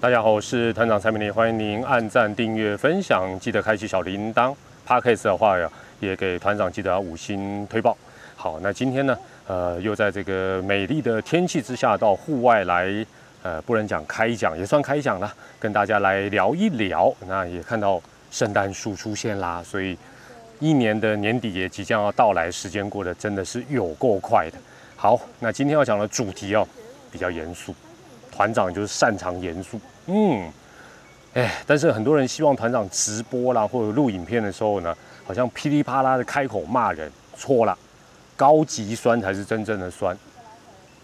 [0.00, 4.54] 大家好，我是团长蔡明利，欢迎您按赞、订阅、分享，记得开启小铃铛。
[4.86, 7.98] Podcast 的话呀，也给团长记得五星推报。
[8.36, 13.04] 好，那今天呢，呃，又在这个美丽的天气之下，到户外来，
[13.42, 17.12] 呃，不能讲开讲，也算开讲了，跟大家来聊一聊。
[17.26, 19.98] 那也看到圣诞树出现啦，所以
[20.60, 24.58] 一年的年底也即将要到来，时间过得真的是有够快的。
[24.94, 26.64] 好，那今天要讲的主题哦，
[27.10, 27.74] 比较严肃。
[28.38, 30.48] 团长就是擅长严肃，嗯，
[31.34, 34.96] 哎，但是很多人希望团长直播啦或者录影片的时候呢，
[35.26, 37.76] 好像噼里啪啦的开口骂人，错了，
[38.36, 40.16] 高级酸才是真正的酸，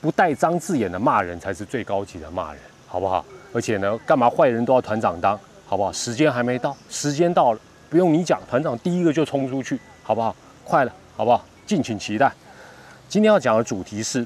[0.01, 3.25] 不带脏字眼的骂人才是最高级的骂人，好不好？
[3.53, 5.91] 而且呢，干嘛坏人都要团长当，好不好？
[5.93, 7.59] 时间还没到，时间到了，
[7.91, 10.33] 不用你讲，团长第一个就冲出去，好不好？
[10.63, 11.45] 快了，好不好？
[11.67, 12.33] 敬请期待。
[13.09, 14.25] 今天要讲的主题是。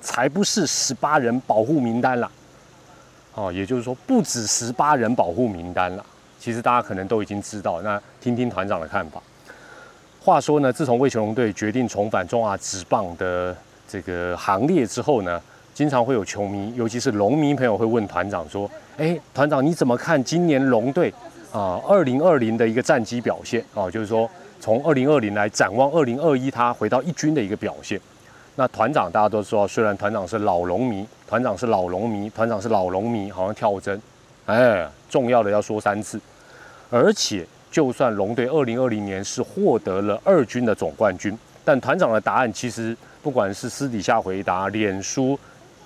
[0.00, 2.30] 才不是十八人保护名单了，
[3.34, 6.04] 哦，也就是说不止十八人保护名单了。
[6.40, 9.20] 其实大家可能都已经知道，那听听团长的看法。
[10.20, 13.56] 话说呢，自从魏全龙队决定重返中华职棒的
[13.88, 15.40] 这个行列之后呢，
[15.74, 21.12] 经常会有球迷，尤其是龙迷朋友会问团长说：“哎，团长你怎么看今年龙队
[21.52, 23.90] 啊，二零二零的一个战绩表现啊？
[23.90, 24.30] 就是说
[24.60, 28.00] 从二零二零来展望二零二一，他回到一军的一个表现。”
[28.58, 34.02] 那团长大家都知道，虽然团长是老龙迷，团长是老龙迷，团长是老龙迷，好像跳针，
[34.46, 36.20] 哎，重要的要说三次。
[36.90, 45.38] 而且，就算龙队二零二零年是获得了二军的总冠军，但团长的答案其实不管是私底下回答、脸书、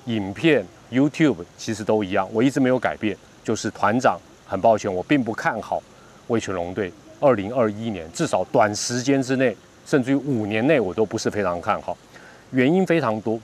[0.07, 5.83] 影片、YouTube，其实都一样，我一直没有改变，就是团长很抱歉，我并不看好
[6.29, 11.95] 味全龙队二零二一年，至少短时间之内，甚至于五年内，我都不是非常看好。
[12.53, 13.39] 原因非常多，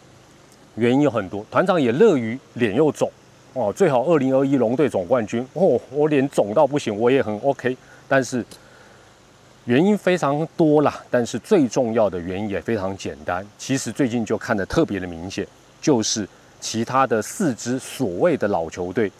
[0.76, 1.44] 原因有很多。
[1.50, 3.10] 团长也乐于脸又肿
[3.54, 7.76] 哦，最好二零二一龙队总冠军哦，我脸肿到不行，我也很 OK。
[8.06, 8.44] 但是
[9.64, 13.44] 原因非常多啦，但是最重要的原因也非常简单。
[13.58, 15.46] 其实最近就看得特别的明显，
[15.80, 16.28] 就是
[16.60, 19.10] 其他的四支所谓的老球队，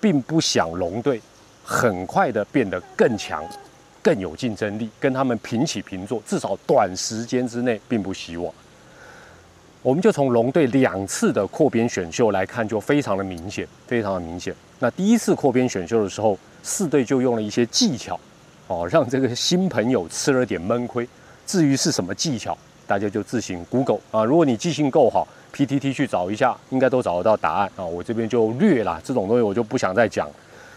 [0.00, 1.20] 并不想龙队
[1.64, 3.42] 很快的变得更强、
[4.02, 8.52] 更有竞争力，跟他们平起平坐，至少短时间之内并不希望。
[9.80, 14.52] 我们就从龙队两次的扩编选秀来看，就非常的明显，非常的明显。
[14.80, 18.18] 那第一次扩编选秀的时候，四队就用了一些技巧，
[18.66, 21.08] 哦，让这个新朋友吃了点闷亏。
[21.46, 24.24] 至于是什么技巧，大家就自行 Google 啊。
[24.24, 27.84] 如果你记性够好，PTT 去找一下，应该都找得到答案啊。
[27.84, 30.28] 我这边就略了，这种东西我就不想再讲。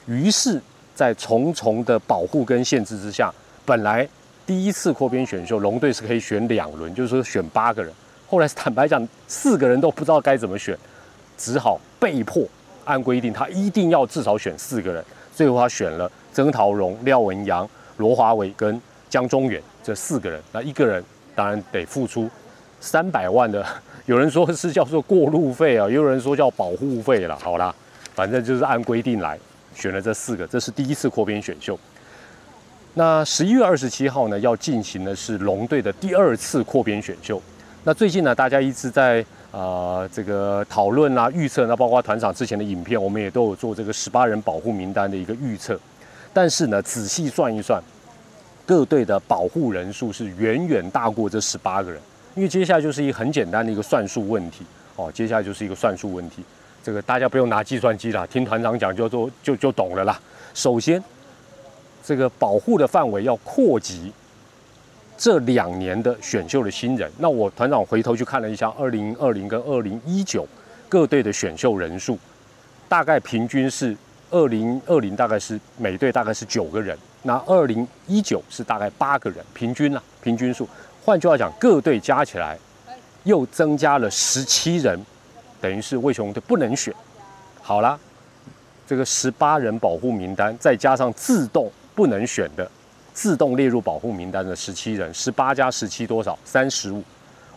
[0.05, 0.61] 于是，
[0.93, 3.33] 在重重的保护跟限制之下，
[3.65, 4.07] 本来
[4.45, 7.91] 第一次扩编选秀，龙队是可以选两轮，就是说选八个人。
[8.31, 10.77] 后来 坦白讲，四个人都不知道该怎么选，
[11.37, 12.47] 只好被迫
[12.85, 15.03] 按规定，他一定要至少选四个人。
[15.35, 20.41] 最后他选了曾桃荣、廖文阳、罗华伟跟江中远这四个人。
[20.53, 21.03] 那一个人
[21.35, 22.29] 当然得付出
[22.79, 23.65] 三百万的，
[24.07, 27.37] 有人说是叫做过路费啊，也有人说叫保护费了。
[27.37, 27.75] 好啦，
[28.15, 29.37] 反正就是按规定来
[29.75, 30.47] 选了这四个。
[30.47, 31.77] 这是第一次扩编选秀。
[32.93, 37.41] 那十一月二十七号呢，要进行的是龙队的第二次扩编选秀。
[37.83, 45.79] 那最近呢，大家一直在啊这个讨论啊预测，那包括团长之前的影片，我们也都有做这个十八人保护名单的一个预测。
[46.31, 47.81] 但是呢，仔细算一算，
[48.67, 51.99] 各队的保护人数是远远大过这十八个人。
[52.35, 54.63] 因为接下来就是一个很简单的一个算术问题
[54.95, 56.43] 哦，接下来就是一个算术问题。
[56.83, 60.19] 这个大家不用拿计算机了，听团长讲就都就就懂了啦。
[60.53, 61.03] 首先，
[62.03, 64.13] 这个保护的范围要扩及。
[65.21, 70.47] 这两年的选秀的新人，那我团长回头去看了一下，二零二零跟二零一九
[70.89, 72.17] 各队的选秀人数，
[72.89, 73.95] 大概平均是
[74.31, 80.67] 二零二零大概是每队大概是九个人，那二零一九是大概八个人，平均呢平均数。
[81.05, 82.57] 换句话讲，各队加起来
[83.23, 84.99] 又增加了十七人，
[85.61, 86.91] 等于是魏雄队不能选。
[87.61, 87.95] 好了，
[88.87, 92.67] 这个十八人保护名单再加上自动不能选的。
[93.13, 96.37] 自动列入保护名单的十七人，十八加十七多少？
[96.45, 97.03] 三十五。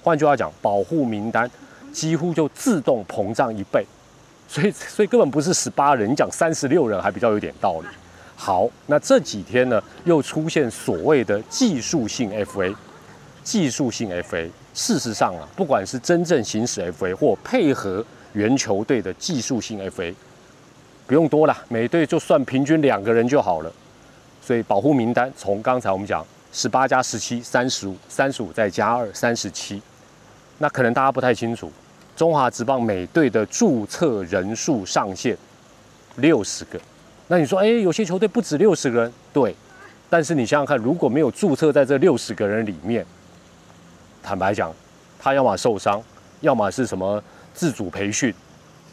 [0.02, 1.50] 换句话讲，保护名单
[1.92, 3.86] 几乎就自动膨胀一倍，
[4.48, 7.86] 所以所以根本不是十八人，你讲三十六人还比较有点道理。
[8.36, 12.74] 好，那这几天呢，又出现所谓的技术性 FA，
[13.42, 14.50] 技术性 FA。
[14.74, 20.12] 事实上啊，不管是真正行使 FA 或配合原球队的技术性 FA，
[21.06, 23.72] 不用多了，每队就算平均两个人就好了。
[24.44, 29.80] 所以保护名单从刚才我们讲十八加十七三十五，三十五再加二三十七，
[30.58, 31.72] 那可能大家不太清楚，
[32.14, 35.34] 中华职棒每队的注册人数上限
[36.16, 36.78] 六十个。
[37.26, 39.56] 那你说，哎，有些球队不止六十个人，对。
[40.10, 43.04] 但是你想想看，如果没有注册在这六十个人里面，
[44.22, 44.70] 坦白讲，
[45.18, 46.00] 他要么受伤，
[46.42, 47.20] 要么是什么
[47.54, 48.32] 自主培训，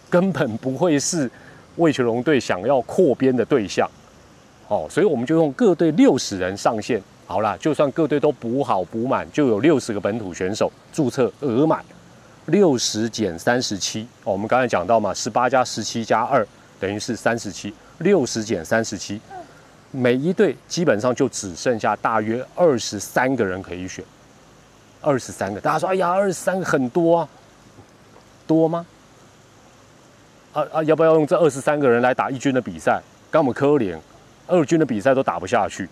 [0.10, 1.30] 根本不会是
[1.76, 3.88] 魏球龙队想要扩编的对象。
[4.72, 7.02] 哦，所以我们就用各队六十人上限。
[7.28, 11.84] 好了，就算各队都补好补满，就有六十个本土选手注册额满，
[12.46, 14.08] 六十减三十七。
[14.24, 16.48] 哦，我们刚才讲到嘛，十八加十七加二
[16.80, 19.20] 等于是三十七，六十减三十七，
[19.92, 24.04] 每一队基本上就只剩下大约二十三个人可以选。
[25.02, 27.30] 二十三个，大家说，哎呀，二十三个很多啊，
[28.48, 28.86] 多吗？
[30.54, 33.02] 啊啊，要不要用这二十三个人来打一军的比赛？
[33.30, 34.00] 刚我们科联
[34.52, 35.88] 二军的比赛都打不下去。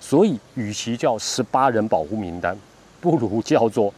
[0.00, 2.56] 所以，与其叫十八人保护名单，
[3.00, 3.92] 不如叫做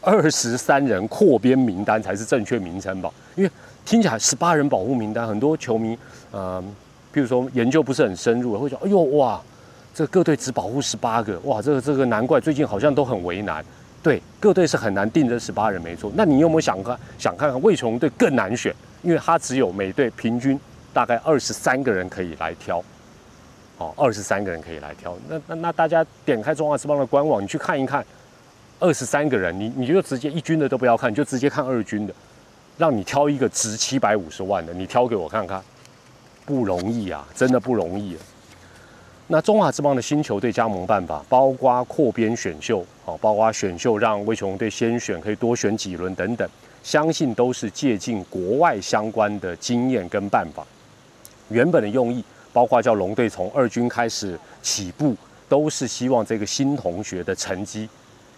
[0.00, 3.12] 二十三人扩编名单才是正确名称吧？
[3.36, 3.50] 因为
[3.84, 5.98] 听起来十八人保护名单，很多球迷，
[6.30, 6.62] 呃，
[7.12, 9.38] 譬如说研究不是很深入，会说：“哎呦哇，
[9.94, 13.62] 这各队只保护十八个，哇，这个这个难怪最近好像都很为难。”
[14.02, 16.10] 对，各队是很难定这十八人，没错。
[16.16, 18.74] 那你有没有想看想看看魏崇队更难选？
[19.02, 20.58] 因为他只有每队平均
[20.92, 22.82] 大概二十三个人可以来挑。
[23.82, 28.04] 哦，二十三个人可以来挑，那那那大家点开中华之邦的官网，你去看一看，
[28.78, 32.14] 二十三个人，你你就直接一军的都不要看，就直接看二军的，
[32.78, 35.60] 让你挑一个值七百五十万的，你挑给我看看，
[36.46, 38.14] 不容易啊，真的不容易。
[38.14, 38.20] 啊
[39.28, 46.46] 那中华之邦的新球队加盟办法，包括扩编选秀，哦，包括选秀让威雄队先选可以多选几轮等等，
[46.82, 50.66] 相信都是借鉴国外相关的经验跟办法，
[51.48, 52.22] 原本的用意。
[52.52, 55.16] 包括叫龙队从二军开始起步，
[55.48, 57.88] 都是希望这个新同学的成绩，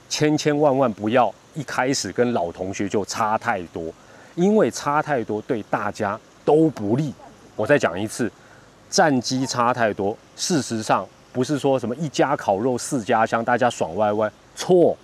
[0.09, 3.93] 千千万万不要一开始跟老同学就差太多，
[4.37, 7.13] 因为差太多对大家都不利。
[7.57, 8.31] 我再讲一次，
[8.89, 14.31] 战绩差太多，事实上不是说什么一家烤肉四家香，大家爽歪歪。
[14.55, 14.97] 错，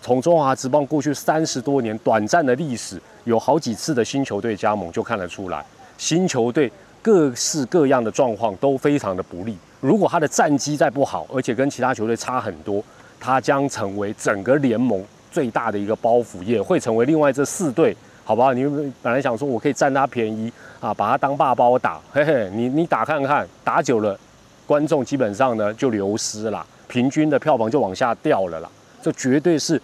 [0.00, 5.64] 从中华职棒过去三十多年短暂的历史，有好几次的新球队加盟就看得出来，
[5.98, 6.70] 新球队。
[7.06, 9.56] 各式各样的状况都非常的不利。
[9.78, 12.82] 如果他的战绩再不好，而且跟其他球队差很多，
[13.20, 15.00] 他将成为整个联盟
[15.30, 18.52] 最大的一个包袱，也会成为另外这四队，好不好？
[18.52, 18.64] 你
[19.00, 24.18] 本来想说我可以占他便宜啊，把他当爸包打，嘿嘿，你你打看看，打久了，
[24.66, 28.68] 观众基本上呢就流失了，平均的票房就往下掉了啦。
[29.00, 29.80] 这绝对是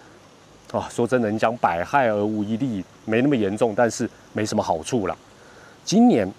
[0.73, 5.17] 啊，说真的，你讲百害而无一利，没那么严重，但是没什么好处了。
[5.85, 6.29] 今年。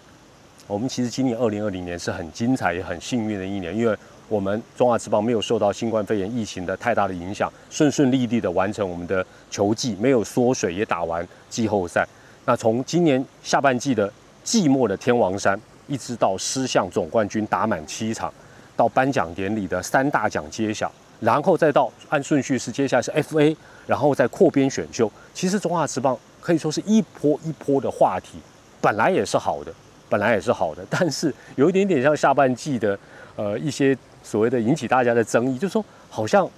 [0.66, 3.94] 我们其实今年二零二零年是很精彩也很幸运的一年，因为
[4.30, 12.06] 我们中华职棒没有受到新冠肺炎疫情的太大的影响，顺顺利利的完成我们的球季，没有缩水也打完季后赛。
[12.46, 14.10] 那从今年下半季的
[14.42, 18.32] 季末的天王山，一直到狮象总冠军打满七场，
[18.74, 20.90] 到颁奖典礼的三大奖揭晓，
[21.20, 23.54] 然后再到按顺序是接下来是 FA，
[23.86, 25.12] 然后再扩编选秀。
[25.34, 28.38] 其实中华职棒可以说是一波一波的话题，
[28.80, 29.70] 本来也是好的。
[30.08, 32.98] 本来也是好的，但是有一点点像下半季的，
[33.36, 36.48] 呃，一些所谓的引起大家的争议，就是说好像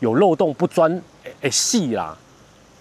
[0.00, 1.02] 有漏洞不钻
[1.42, 2.16] 诶细啦，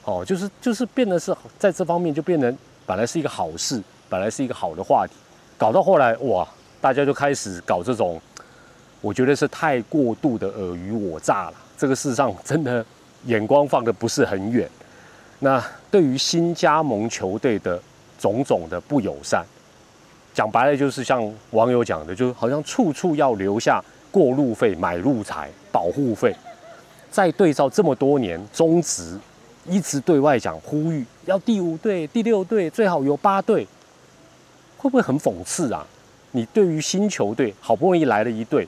[0.06, 2.54] 哦，就是就是变得是在这方面就变得
[2.86, 5.14] 本来是一个好事，本来是一个好的话题，
[5.58, 6.48] 搞到后来哇，
[6.80, 8.22] 大家就开始搞这种，
[9.02, 11.54] 我觉得是太过度的尔虞我诈了。
[11.78, 12.86] 这个事实上真的
[13.26, 14.70] 眼光放的不是很远。
[15.40, 17.82] 那对于新加盟球队的
[18.18, 19.44] 种种的不友善。
[20.34, 26.36] 讲白了就是像网友讲的，就好像处处要留下过路费、买路财、保护费。
[27.12, 29.20] 再对照这么多年中职，
[29.66, 33.68] 一直对外讲呼吁要第五队、第六队，最好有八队，
[34.78, 35.86] 会不会很讽刺啊？
[36.32, 38.68] 你对于新球队好不容易来了一队，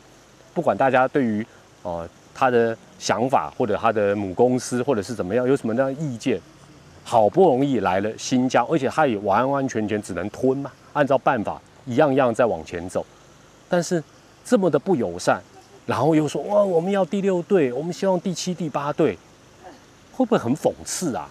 [0.53, 1.43] 不管大家对于
[1.81, 6.39] 呃他的想法或者他的母公司或者是怎么样有什么样的意见，
[7.03, 10.71] 好不容易来了新疆，而且他也完完全全只能吞嘛。
[10.95, 13.05] 按照办法一样样在往前走，
[13.67, 14.01] 但是
[14.45, 15.41] 这么的不友善，
[15.85, 19.17] 然后又说哇我们要第六队，我们希望第七、第八队，
[20.13, 21.29] 会不会很讽刺啊？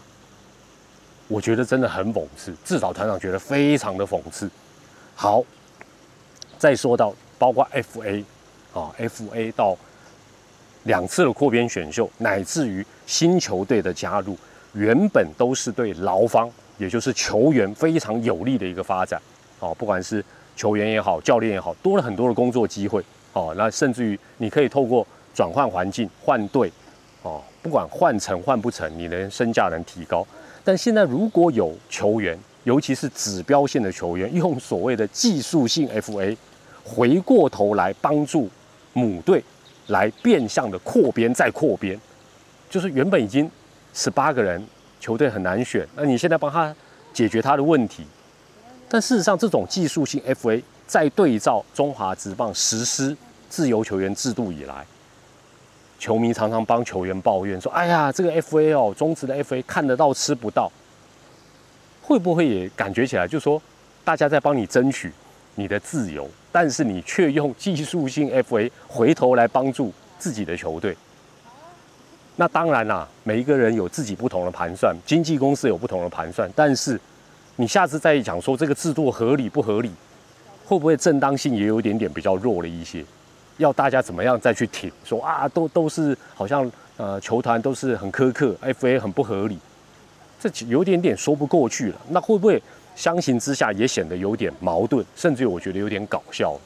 [1.28, 4.50] 我觉得真的很讽刺，至少团长觉得非常的讽刺。
[5.14, 5.42] 好，
[6.58, 8.22] 再说到包括 FA
[8.74, 9.74] 啊，FA 到
[10.82, 14.36] 两次的扩编选秀，乃至于新球队的加入，
[14.74, 19.18] 原本都是对劳方，也就是球员非常有利的一个发展。
[19.64, 20.22] 哦，不管是
[20.54, 23.02] 球员也好，教练也好，多了很多的工作机会。
[23.32, 26.70] 哦，那甚至于你可以透过转换环境、换队，
[27.22, 30.26] 哦，不管换成换不成，你的身价能提高。
[30.62, 36.36] 但现在如果有球员尤其是指标性的球员，用所谓的技术性 FA，
[36.84, 38.48] 回过头来帮助
[38.92, 39.42] 母队
[39.88, 41.98] 来变相的扩编再扩编，
[42.70, 43.50] 就是原本已经
[43.92, 44.64] 十八个人
[45.00, 46.74] 球队很难选，那你现在帮他
[47.12, 48.06] 解决他的问题，
[48.94, 53.16] 但事实上这种技术性 FA 在对照中华职棒实施
[53.48, 54.86] 自由球员制度以来。
[55.98, 60.70] 球迷常常帮球员抱怨说：“哎呀，这个 FA 哦，中职的 FA 看得到吃不到，
[62.02, 63.60] 会不会也感觉起来，就说
[64.04, 65.12] 大家在帮你争取
[65.56, 70.96] 你的自由，但是你却用技术性 FA 回头来帮助自己的球队？
[72.36, 77.00] 那当然啦，每一个人有自己不同的盘算，经纪公司有不同的盘算，但是
[77.56, 79.90] 你下次再讲说这个制度合理不合理，
[80.64, 83.04] 会不会正当性也有点点比较弱了一些？”
[83.58, 89.56] 要大家怎么样再去挺说啊，都都是好像呃球团都是很苛刻，FA 很不合理，
[90.40, 92.00] 这有点点说不过去了。
[92.08, 92.60] 那会不会
[92.96, 96.58] 相形之下也显得有点矛盾，甚至我觉得有点搞笑？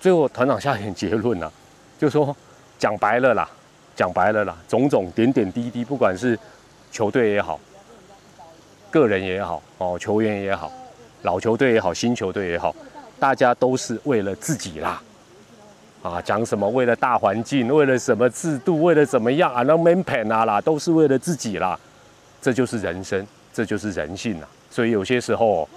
[0.00, 1.52] 最后团长下一点结论啊，
[1.98, 2.34] 就说
[2.78, 3.46] 讲白了啦，
[3.94, 6.38] 讲白了啦，种种点点滴滴，不管是
[6.90, 7.60] 球队也好，
[8.90, 10.70] 个人也好，哦球员也好，
[11.22, 12.74] 老球队也好，新球队也好，
[13.18, 15.00] 大家都是为了自己啦。
[16.02, 19.62] 啊，讲什么为了大环境，为了什么制度，为了怎么样啊？
[19.62, 21.78] 那 man pan 啊啦，都是为了自己啦，
[22.40, 24.48] 这就是人生，这就是人性啦。
[24.70, 25.68] 所以有些时候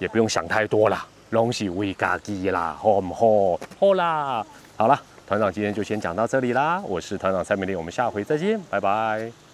[0.00, 3.60] 也不用想太多啦，东西为家己啦，好唔好？
[3.78, 4.44] 好啦，
[4.76, 6.82] 好了，团长今天就先讲到这里啦。
[6.84, 9.47] 我是团长蔡明丽，我们下回再见，拜拜。